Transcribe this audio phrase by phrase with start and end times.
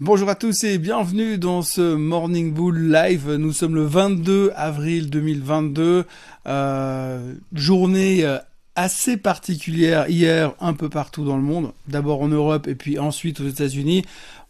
[0.00, 3.32] Bonjour à tous et bienvenue dans ce Morning Bull Live.
[3.32, 6.04] Nous sommes le 22 avril 2022,
[6.46, 8.38] euh, journée euh,
[8.76, 13.40] assez particulière hier un peu partout dans le monde, d'abord en Europe et puis ensuite
[13.40, 14.04] aux États-Unis.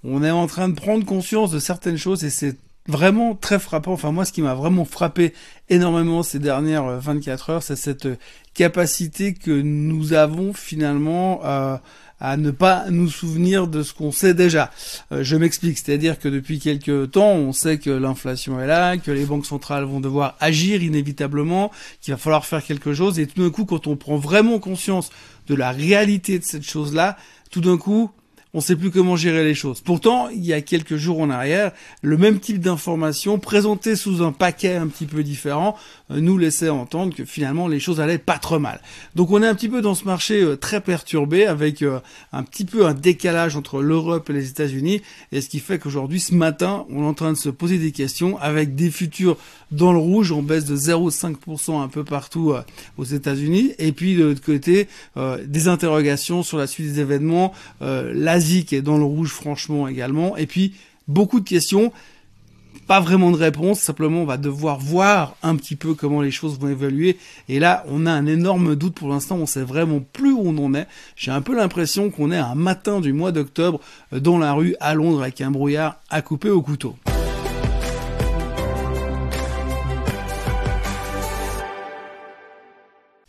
[0.04, 2.58] On est en train de prendre conscience de certaines choses et c'est
[2.88, 3.92] vraiment très frappant.
[3.92, 5.34] Enfin moi ce qui m'a vraiment frappé
[5.68, 8.08] énormément ces dernières 24 heures, c'est cette
[8.54, 11.80] capacité que nous avons finalement à
[12.20, 14.70] à ne pas nous souvenir de ce qu'on sait déjà.
[15.12, 19.10] Euh, je m'explique, c'est-à-dire que depuis quelques temps, on sait que l'inflation est là, que
[19.10, 21.70] les banques centrales vont devoir agir inévitablement,
[22.01, 25.10] qu'il va falloir faire quelque chose, et tout d'un coup, quand on prend vraiment conscience
[25.46, 27.16] de la réalité de cette chose-là,
[27.51, 28.10] tout d'un coup,
[28.55, 29.80] on sait plus comment gérer les choses.
[29.80, 34.33] Pourtant, il y a quelques jours en arrière, le même type d'information présentée sous un
[34.33, 35.77] paquet un petit peu différent
[36.11, 38.80] euh, nous laissait entendre que finalement les choses allaient pas trop mal.
[39.15, 42.01] Donc on est un petit peu dans ce marché euh, très perturbé avec euh,
[42.33, 45.02] un petit peu un décalage entre l'Europe et les États-Unis
[45.33, 47.93] et ce qui fait qu'aujourd'hui ce matin, on est en train de se poser des
[47.93, 49.37] questions avec des futurs
[49.71, 52.55] dans le rouge en baisse de 0,5% un peu partout
[52.97, 58.13] aux États-Unis et puis de l'autre côté des interrogations sur la suite des événements, la
[58.13, 60.37] l'Asie qui est dans le rouge franchement également.
[60.37, 60.75] Et puis
[61.07, 61.93] beaucoup de questions,
[62.88, 66.58] pas vraiment de réponse, simplement on va devoir voir un petit peu comment les choses
[66.58, 67.19] vont évoluer.
[67.48, 70.56] Et là, on a un énorme doute pour l'instant, on sait vraiment plus où on
[70.64, 70.86] en est.
[71.14, 73.80] J'ai un peu l'impression qu'on est un matin du mois d'octobre
[74.12, 76.97] euh, dans la rue à Londres avec un brouillard à couper au couteau.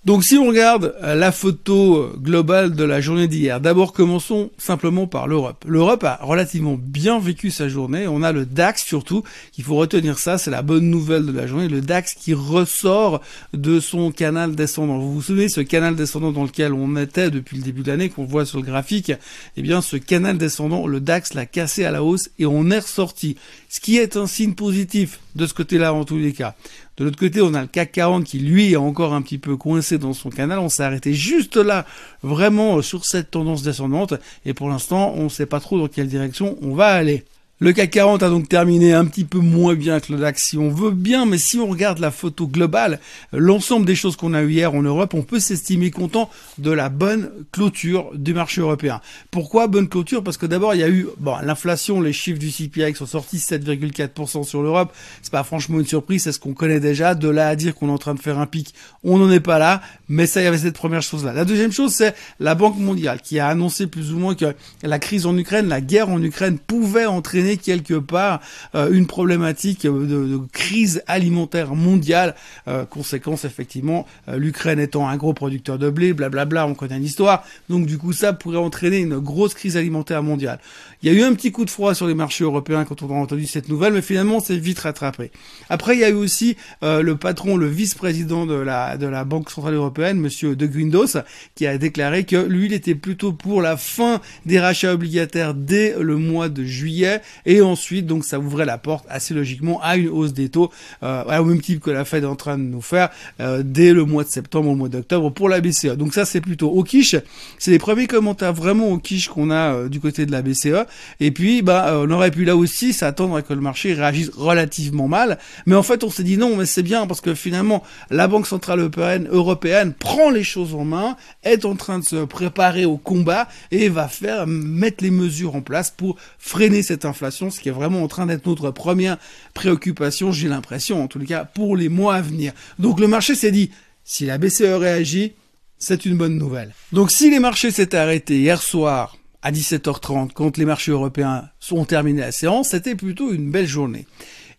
[0.10, 4.50] Donc si on regarde euh, la photo euh, globale de la journée d'hier, d'abord commençons
[4.58, 5.64] simplement par l'Europe.
[5.68, 8.08] L'Europe a relativement bien vécu sa journée.
[8.08, 9.22] On a le DAX surtout,
[9.60, 13.22] il faut retenir ça, c'est la bonne nouvelle de la journée, le DAX qui ressort
[13.54, 14.98] de son canal descendant.
[14.98, 18.10] Vous vous souvenez, ce canal descendant dans lequel on était depuis le début de l'année,
[18.10, 19.12] qu'on voit sur le graphique,
[19.58, 22.80] eh bien ce canal descendant, le DAX l'a cassé à la hausse et on est
[22.80, 23.38] ressorti.
[23.70, 26.56] Ce qui est un signe positif de ce côté-là en tous les cas.
[27.00, 29.56] De l'autre côté, on a le CAC 40 qui lui est encore un petit peu
[29.56, 30.60] coincé dans son canal.
[30.60, 31.86] On s'est arrêté juste là,
[32.24, 34.16] vraiment sur cette tendance descendante.
[34.46, 37.24] Et pour l'instant, on ne sait pas trop dans quelle direction on va aller.
[37.62, 40.58] Le CAC 40 a donc terminé un petit peu moins bien que le DAX si
[40.58, 43.02] on veut bien, mais si on regarde la photo globale,
[43.34, 46.88] l'ensemble des choses qu'on a eu hier en Europe, on peut s'estimer content de la
[46.88, 49.02] bonne clôture du marché européen.
[49.30, 50.24] Pourquoi bonne clôture?
[50.24, 53.06] Parce que d'abord il y a eu bon l'inflation, les chiffres du CPI qui sont
[53.06, 57.14] sortis 7,4% sur l'Europe, c'est pas franchement une surprise, c'est ce qu'on connaît déjà.
[57.14, 59.42] De là à dire qu'on est en train de faire un pic, on n'en est
[59.42, 61.34] pas là, mais ça y avait cette première chose là.
[61.34, 64.98] La deuxième chose c'est la Banque mondiale qui a annoncé plus ou moins que la
[64.98, 68.42] crise en Ukraine, la guerre en Ukraine pouvait entraîner quelque part
[68.76, 72.36] euh, une problématique de, crise alimentaire mondiale.
[72.68, 77.44] Euh, conséquence, effectivement, euh, l'Ukraine étant un gros producteur de blé, blablabla, on connaît l'histoire.
[77.70, 80.60] Donc du coup, ça pourrait entraîner une grosse crise alimentaire mondiale.
[81.02, 83.10] Il y a eu un petit coup de froid sur les marchés européens quand on
[83.10, 85.32] a entendu cette nouvelle, mais finalement, c'est vite rattrapé.
[85.70, 89.50] Après, il y a eu aussi le patron, le vice-président de la, de la Banque
[89.50, 91.20] Centrale Européenne, monsieur De Guindos,
[91.56, 95.96] qui a déclaré que lui, il était plutôt pour la fin des rachats obligataires dès
[96.00, 100.10] le mois de juillet et ensuite, donc, ça ouvrait la porte assez logiquement à une
[100.10, 100.72] hausse des taux,
[101.04, 103.94] euh, au même type que la Fed est en train de nous faire euh, dès
[103.94, 105.98] le mois de septembre, au mois d'octobre pour la BCE.
[105.98, 107.16] Donc ça, c'est plutôt au quiche.
[107.58, 110.86] C'est les premiers commentaires vraiment au quiche qu'on a euh, du côté de la BCE.
[111.20, 115.08] Et puis, bah, on aurait pu là aussi s'attendre à que le marché réagisse relativement
[115.08, 115.38] mal.
[115.66, 118.48] Mais en fait, on s'est dit non, mais c'est bien parce que finalement, la Banque
[118.48, 122.98] Centrale Européenne, européenne prend les choses en main, est en train de se préparer au
[122.98, 127.70] combat et va faire mettre les mesures en place pour freiner cette inflation ce qui
[127.70, 129.18] est vraiment en train d'être notre première
[129.54, 132.54] préoccupation, j'ai l'impression, en tout cas, pour les mois à venir.
[132.80, 133.72] Donc le marché s'est dit,
[134.04, 135.34] si la BCE réagit,
[135.78, 136.74] c'est une bonne nouvelle.
[136.92, 141.86] Donc si les marchés s'étaient arrêtés hier soir à 17h30, quand les marchés européens sont
[141.86, 144.06] terminés la séance, c'était plutôt une belle journée.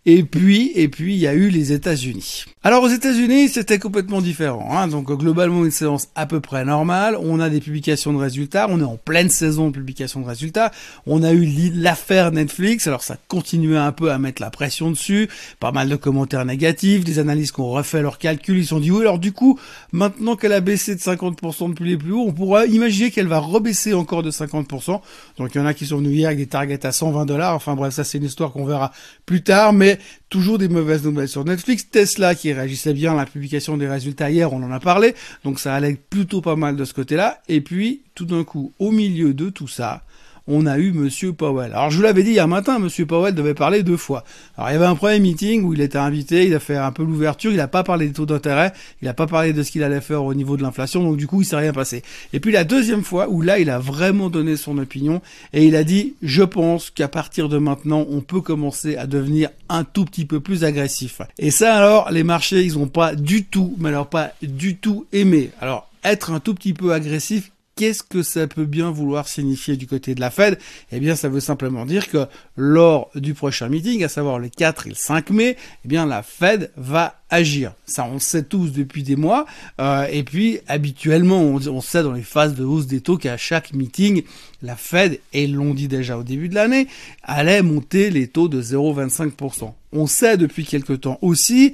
[0.07, 2.47] Et puis, et puis, il y a eu les États-Unis.
[2.63, 4.69] Alors aux États-Unis, c'était complètement différent.
[4.77, 4.87] Hein.
[4.87, 7.17] Donc globalement une séance à peu près normale.
[7.19, 8.67] On a des publications de résultats.
[8.69, 10.71] On est en pleine saison de publication de résultats.
[11.07, 12.87] On a eu l'affaire Netflix.
[12.87, 15.31] Alors ça continuait un peu à mettre la pression dessus.
[15.59, 18.59] Pas mal de commentaires négatifs, des analystes qui ont refait leurs calculs.
[18.59, 19.59] Ils se sont dit oui alors du coup
[19.93, 23.39] maintenant qu'elle a baissé de 50% depuis les plus hauts, on pourra imaginer qu'elle va
[23.39, 25.01] rebaisser encore de 50%.
[25.39, 27.55] Donc il y en a qui sont venus hier avec des targets à 120 dollars.
[27.55, 28.93] Enfin bref ça c'est une histoire qu'on verra
[29.25, 29.73] plus tard.
[29.73, 29.90] Mais
[30.29, 31.89] toujours des mauvaises nouvelles sur Netflix.
[31.91, 35.15] Tesla qui réagissait bien à la publication des résultats hier, on en a parlé,
[35.45, 37.41] donc ça allait plutôt pas mal de ce côté-là.
[37.49, 40.03] Et puis, tout d'un coup, au milieu de tout ça,
[40.51, 41.73] on a eu Monsieur Powell.
[41.73, 44.25] Alors je vous l'avais dit hier matin, Monsieur Powell devait parler deux fois.
[44.57, 46.91] Alors il y avait un premier meeting où il était invité, il a fait un
[46.91, 49.71] peu l'ouverture, il n'a pas parlé des taux d'intérêt, il n'a pas parlé de ce
[49.71, 52.03] qu'il allait faire au niveau de l'inflation, donc du coup il s'est rien passé.
[52.33, 55.77] Et puis la deuxième fois où là il a vraiment donné son opinion et il
[55.77, 60.05] a dit je pense qu'à partir de maintenant on peut commencer à devenir un tout
[60.05, 61.23] petit peu plus agressif.
[61.39, 65.07] Et ça alors les marchés ils ont pas du tout, mais alors pas du tout
[65.13, 65.51] aimé.
[65.61, 69.87] Alors être un tout petit peu agressif, qu'est-ce que ça peut bien vouloir signifier du
[69.87, 70.59] côté de la Fed?
[70.93, 74.87] Eh bien, ça veut simplement dire que lors du prochain meeting, à savoir le 4
[74.87, 75.57] et le 5 mai,
[75.87, 77.73] eh bien, la Fed va agir.
[77.87, 79.47] Ça, on sait tous depuis des mois.
[79.81, 83.73] Euh, et puis, habituellement, on, sait dans les phases de hausse des taux qu'à chaque
[83.73, 84.25] meeting,
[84.61, 86.87] la Fed, et l'ont dit déjà au début de l'année,
[87.23, 89.73] allait monter les taux de 0,25%.
[89.93, 91.73] On sait depuis quelque temps aussi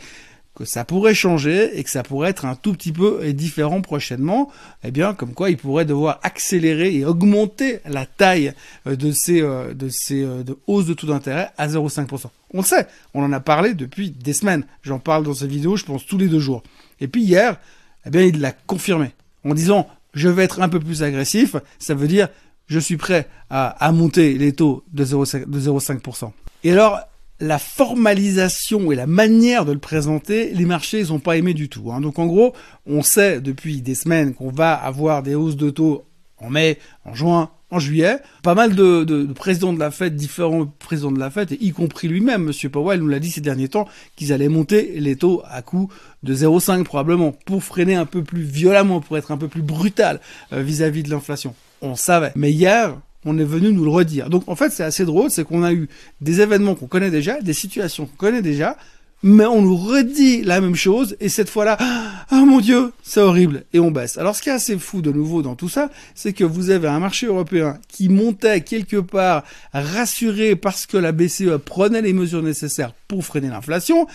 [0.56, 4.50] que ça pourrait changer et que ça pourrait être un tout petit peu différent prochainement,
[4.82, 8.54] eh bien, comme quoi il pourrait devoir accélérer et augmenter la taille
[8.86, 12.26] euh, de ces, euh, de ces euh, de hausses de taux d'intérêt à 0,5%.
[12.54, 14.64] On le sait, on en a parlé depuis des semaines.
[14.82, 16.62] J'en parle dans cette vidéo, je pense, tous les deux jours.
[17.00, 17.60] Et puis hier,
[18.06, 19.10] eh bien, il l'a confirmé
[19.44, 21.56] en disant je vais être un peu plus agressif.
[21.78, 22.28] Ça veut dire
[22.66, 26.32] je suis prêt à, à monter les taux de 0,5%.
[26.64, 26.98] Et alors,
[27.40, 31.68] la formalisation et la manière de le présenter, les marchés ils n'ont pas aimé du
[31.68, 31.92] tout.
[31.92, 32.00] Hein.
[32.00, 32.54] Donc en gros,
[32.86, 36.04] on sait depuis des semaines qu'on va avoir des hausses de taux
[36.38, 38.18] en mai, en juin, en juillet.
[38.42, 42.08] Pas mal de, de, présidents de la fête, différents présidents de la fête, y compris
[42.08, 45.62] lui-même, Monsieur Powell nous l'a dit ces derniers temps, qu'ils allaient monter les taux à
[45.62, 45.90] coût
[46.22, 50.20] de 0,5 probablement, pour freiner un peu plus violemment, pour être un peu plus brutal
[50.52, 51.54] euh, vis-à-vis -vis de l'inflation.
[51.82, 52.32] On savait.
[52.36, 54.30] Mais hier, on est venu nous le redire.
[54.30, 55.88] Donc en fait, c'est assez drôle, c'est qu'on a eu
[56.20, 58.76] des événements qu'on connaît déjà, des situations qu'on connaît déjà,
[59.22, 63.64] mais on nous redit la même chose, et cette fois-là, ah mon dieu, c'est horrible,
[63.72, 64.18] et on baisse.
[64.18, 66.86] Alors ce qui est assez fou de nouveau dans tout ça, c'est que vous avez
[66.86, 69.42] un marché européen qui montait quelque part
[69.72, 74.06] rassuré parce que la BCE prenait les mesures nécessaires pour freiner l'inflation,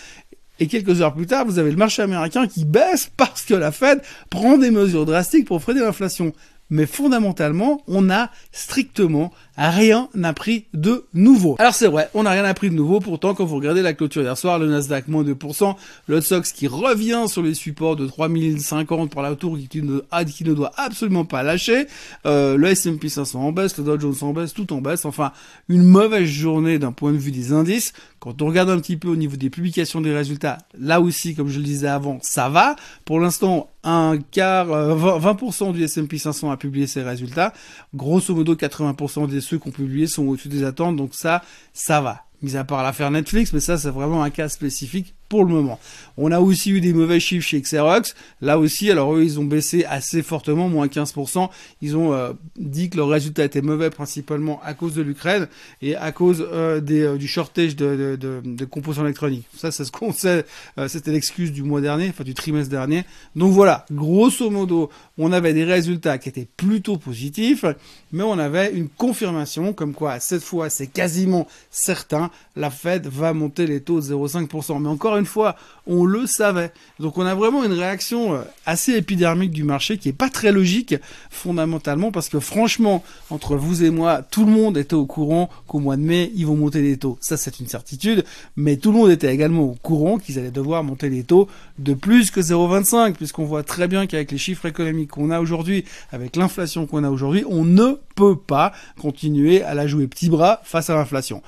[0.60, 3.72] et quelques heures plus tard, vous avez le marché américain qui baisse parce que la
[3.72, 6.34] Fed prend des mesures drastiques pour freiner l'inflation
[6.72, 9.32] mais fondamentalement, on n'a strictement
[9.70, 11.56] rien appris de nouveau.
[11.60, 14.22] Alors c'est vrai, on n'a rien appris de nouveau, pourtant quand vous regardez la clôture
[14.22, 15.76] hier soir, le Nasdaq moins 2%,
[16.08, 20.44] le Sox qui revient sur les supports de 3050 par la tour qui ne, qui
[20.44, 21.88] ne doit absolument pas lâcher,
[22.26, 25.32] euh, le S&P 500 en baisse, le Dow Jones en baisse, tout en baisse, enfin
[25.70, 27.94] une mauvaise journée d'un point de vue des indices.
[28.20, 31.48] Quand on regarde un petit peu au niveau des publications des résultats, là aussi, comme
[31.48, 32.76] je le disais avant, ça va.
[33.04, 37.52] Pour l'instant, un quart, 20% euh, du S&P 500 a publié ses résultats.
[37.96, 41.44] Grosso modo, 80% de ont publié sont au-dessus des attentes, donc ça,
[41.74, 42.26] ça va.
[42.42, 45.80] Mis à part l'affaire Netflix, mais ça, c'est vraiment un cas spécifique pour le moment.
[46.18, 48.16] On a aussi eu des mauvais chiffres chez Xerox.
[48.42, 51.50] Là aussi, alors eux, ils ont baissé assez fortement, moins 15%.
[51.82, 55.48] Ils ont euh, dit que leur résultat était mauvais principalement à cause de l'Ukraine
[55.82, 59.46] et à cause euh, euh, du shortage de, composants électroniques.
[59.56, 60.46] Ça, c'est ce qu'on sait.
[60.88, 63.06] C'était l'excuse du mois dernier, enfin du trimestre dernier.
[63.38, 67.64] Donc voilà, grosso modo, on avait des résultats qui étaient plutôt positifs,
[68.12, 73.32] mais on avait une confirmation comme quoi cette fois, c'est quasiment certain, la Fed va
[73.34, 74.82] monter les taux de 0,5%.
[74.82, 75.56] Mais encore une fois,
[75.88, 76.72] on le savait.
[77.00, 80.52] Donc on a vraiment une réaction euh, assez épidermique du marché qui est pas très
[80.52, 80.96] logique
[81.30, 85.80] fondamentalement parce que franchement, entre vous et moi, tout le monde était au courant qu'au
[85.80, 87.18] mois de mai, ils vont monter les taux.
[87.20, 88.24] Ça c'est une certitude,
[88.56, 91.48] mais tout le monde était également au courant qu'ils allaient devoir monter les taux
[91.80, 95.86] de plus que 0,25 puisqu'on voit très bien qu'avec les chiffres économiques qu'on a aujourd'hui,
[96.12, 100.62] avec l'inflation qu'on a aujourd'hui, on ne peut pas continuer à la jouer petit bras
[100.64, 101.42] face à l'inflation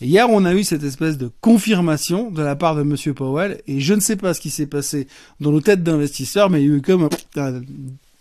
[0.00, 3.80] hier, on a eu cette espèce de confirmation de la part de Monsieur Powell, et
[3.80, 5.06] je ne sais pas ce qui s'est passé
[5.40, 7.60] dans nos têtes d'investisseurs, mais il y a eu comme un,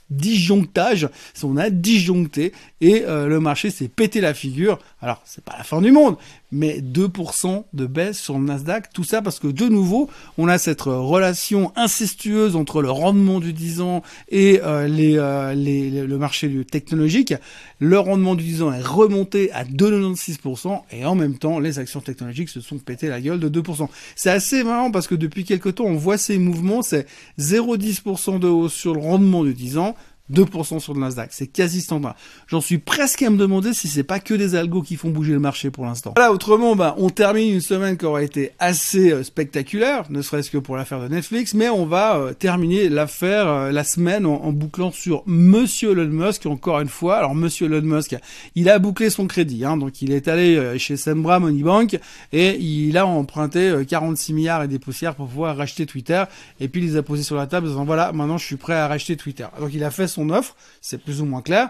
[0.10, 1.10] disjonctage,
[1.44, 4.80] on a disjoncté et euh, le marché s'est pété la figure.
[5.02, 6.18] Alors, c'est pas la fin du monde,
[6.52, 10.58] mais 2% de baisse sur le Nasdaq, tout ça parce que de nouveau, on a
[10.58, 16.18] cette relation incestueuse entre le rendement du 10 ans et euh, les, euh, les, le
[16.18, 17.34] marché technologique.
[17.80, 22.02] Le rendement du 10 ans est remonté à 2,96% et en même temps, les actions
[22.02, 23.88] technologiques se sont pété la gueule de 2%.
[24.16, 27.08] C'est assez marrant parce que depuis quelque temps, on voit ces mouvements, c'est
[27.40, 29.96] 0,10% de hausse sur le rendement du 10 ans,
[30.32, 32.16] 2% sur le Nasdaq, c'est quasi standard.
[32.48, 35.34] J'en suis presque à me demander si c'est pas que des algos qui font bouger
[35.34, 36.14] le marché pour l'instant.
[36.16, 40.52] Voilà, autrement, bah, on termine une semaine qui aura été assez euh, spectaculaire, ne serait-ce
[40.52, 44.52] que pour l'affaire de Netflix, mais on va euh, terminer l'affaire, euh, la semaine en,
[44.52, 47.18] bouclant sur Monsieur Elon Musk, encore une fois.
[47.18, 48.16] Alors, Monsieur Elon Musk,
[48.56, 51.98] il a bouclé son crédit, hein, donc il est allé chez Sembra Money Bank
[52.34, 56.24] et il a emprunté 46 milliards et des poussières pour pouvoir racheter Twitter,
[56.60, 58.58] et puis il les a posés sur la table en disant voilà, maintenant je suis
[58.58, 59.46] prêt à racheter Twitter.
[59.60, 61.70] Donc il a fait son offre, c'est plus ou moins clair.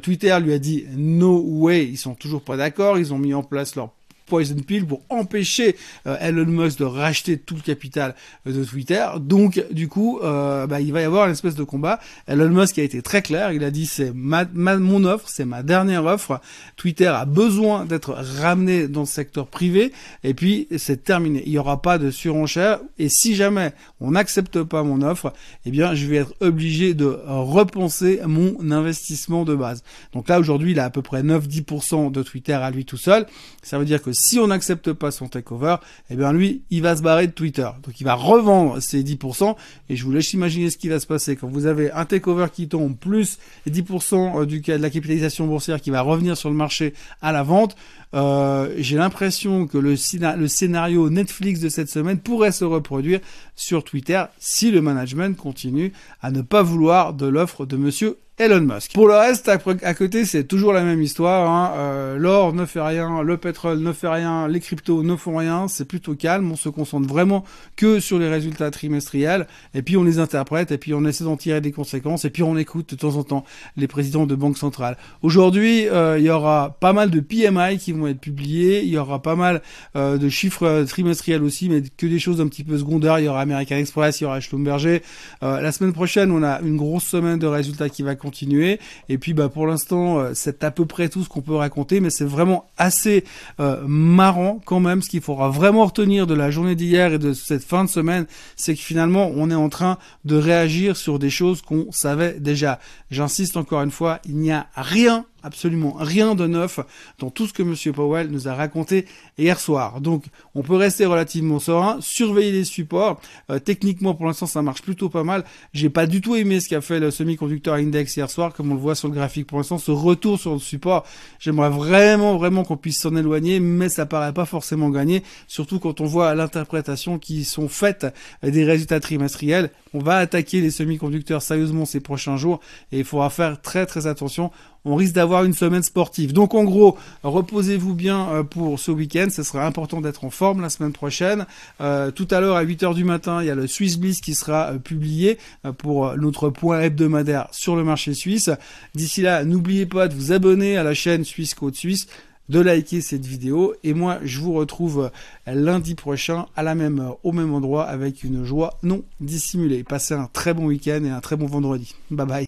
[0.00, 3.42] Twitter lui a dit no way, ils sont toujours pas d'accord, ils ont mis en
[3.42, 3.90] place leur
[4.32, 8.14] poison pill pour empêcher euh, Elon Musk de racheter tout le capital
[8.46, 9.06] euh, de Twitter.
[9.20, 12.00] Donc, du coup, euh, bah, il va y avoir une espèce de combat.
[12.26, 13.52] Elon Musk a été très clair.
[13.52, 16.40] Il a dit c'est ma, mon offre, c'est ma dernière offre.
[16.76, 19.92] Twitter a besoin d'être ramené dans le secteur privé.
[20.24, 21.42] Et puis, c'est terminé.
[21.44, 22.80] Il n'y aura pas de surenchère.
[22.98, 25.34] Et si jamais on n'accepte pas mon offre,
[25.66, 29.82] eh bien, je vais être obligé de repenser mon investissement de base.
[30.14, 33.26] Donc là, aujourd'hui, il a à peu près 9-10% de Twitter à lui tout seul.
[33.62, 35.76] Ça veut dire que si on n'accepte pas son takeover,
[36.08, 37.68] eh bien lui, il va se barrer de Twitter.
[37.82, 39.56] Donc il va revendre ses 10%.
[39.88, 42.46] Et je vous laisse imaginer ce qui va se passer quand vous avez un takeover
[42.52, 46.50] qui tombe plus les 10% euh, du, de la capitalisation boursière qui va revenir sur
[46.50, 47.74] le marché à la vente.
[48.14, 49.96] Euh, j'ai l'impression que le,
[50.36, 53.18] le scénario Netflix de cette semaine pourrait se reproduire
[53.56, 58.62] sur Twitter si le management continue à ne pas vouloir de l'offre de monsieur Elon
[58.62, 58.94] Musk.
[58.94, 61.50] Pour le reste, à, côté, c'est toujours la même histoire.
[61.50, 61.74] Hein.
[61.76, 65.68] Euh, L'or ne fait rien, le pétrole ne fait rien, les cryptos ne font rien.
[65.68, 66.50] C'est plutôt calme.
[66.50, 67.44] On se concentre vraiment
[67.76, 69.46] que sur les résultats trimestriels.
[69.74, 70.72] Et puis on les interprète.
[70.72, 72.24] Et puis on essaie d'en tirer des conséquences.
[72.24, 73.44] Et puis on écoute de temps en temps
[73.76, 74.96] les présidents de banques centrales.
[75.20, 78.82] Aujourd'hui, euh, il y aura pas mal de PMI qui vont être publiés.
[78.82, 79.60] Il y aura pas mal
[79.94, 83.18] euh, de chiffres trimestriels aussi, mais que des choses un petit peu secondaires.
[83.18, 85.02] Il y aura American Express, il y aura Schlumberger.
[85.42, 88.78] la semaine prochaine, on a une grosse semaine de résultats qui va continuer.
[89.08, 92.00] Et puis bah pour l'instant, euh, c'est à peu près tout ce qu'on peut raconter,
[92.00, 93.24] mais c'est vraiment assez
[93.60, 95.02] euh, marrant quand même.
[95.02, 98.26] Ce qu'il faudra vraiment retenir de la journée d'hier et de cette fin de semaine,
[98.56, 102.78] c'est que finalement on est en train de réagir sur des choses qu'on savait déjà.
[103.10, 106.80] J'insiste encore une fois, il n'y a rien absolument rien de neuf
[107.18, 109.06] dans tout ce que Monsieur Powell nous a raconté
[109.38, 110.00] hier soir.
[110.00, 113.20] Donc, on peut rester relativement serein, surveiller les supports.
[113.50, 115.44] Euh, techniquement, pour l'instant, ça marche plutôt pas mal.
[115.72, 118.74] J'ai pas du tout aimé ce qu'a fait le semi-conducteur index hier soir, comme on
[118.74, 119.46] le voit sur le graphique.
[119.46, 121.04] Pour l'instant, ce retour sur le support,
[121.38, 126.00] j'aimerais vraiment, vraiment qu'on puisse s'en éloigner, mais ça paraît pas forcément gagné, surtout quand
[126.00, 128.06] on voit l'interprétation qui sont faites
[128.42, 129.70] des résultats trimestriels.
[129.94, 132.60] On va attaquer les semi-conducteurs sérieusement ces prochains jours
[132.92, 134.50] et il faudra faire très très attention
[134.84, 136.32] on risque d'avoir une semaine sportive.
[136.32, 139.28] Donc en gros, reposez-vous bien euh, pour ce week-end.
[139.30, 141.46] Ce sera important d'être en forme la semaine prochaine.
[141.80, 144.34] Euh, tout à l'heure à 8h du matin, il y a le Swiss Bliss qui
[144.34, 145.38] sera euh, publié
[145.78, 148.50] pour notre point hebdomadaire sur le marché suisse.
[148.94, 152.06] D'ici là, n'oubliez pas de vous abonner à la chaîne Suisse Côte Suisse
[152.48, 155.10] de liker cette vidéo et moi je vous retrouve
[155.46, 159.84] lundi prochain à la même heure au même endroit avec une joie non dissimulée.
[159.84, 161.94] Passez un très bon week-end et un très bon vendredi.
[162.10, 162.40] Bye bye.